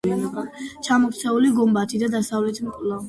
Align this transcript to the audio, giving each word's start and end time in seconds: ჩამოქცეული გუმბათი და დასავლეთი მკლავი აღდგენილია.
ჩამოქცეული 0.87 1.51
გუმბათი 1.59 2.01
და 2.05 2.11
დასავლეთი 2.17 2.59
მკლავი 2.65 2.71
აღდგენილია. 2.71 2.99